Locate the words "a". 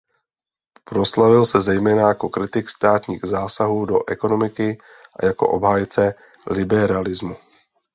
5.21-5.25